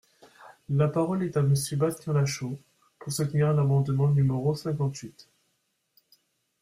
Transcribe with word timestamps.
La 0.69 0.87
parole 0.87 1.21
est 1.21 1.37
à 1.37 1.43
Monsieur 1.43 1.77
Bastien 1.77 2.11
Lachaud, 2.13 2.57
pour 2.97 3.13
soutenir 3.13 3.53
l’amendement 3.53 4.09
numéro 4.09 4.55
cinquante-huit. 4.55 5.29